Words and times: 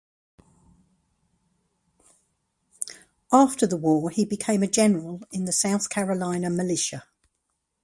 After 3.31 3.67
the 3.67 3.77
war 3.77 4.09
he 4.09 4.25
became 4.25 4.63
a 4.63 4.67
general 4.67 5.21
in 5.31 5.45
the 5.45 5.51
South 5.51 5.91
Carolina 5.91 6.49
militia. 6.49 7.03